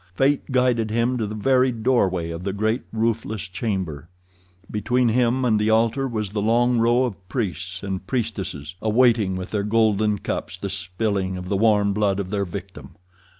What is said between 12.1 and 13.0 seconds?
of their victim.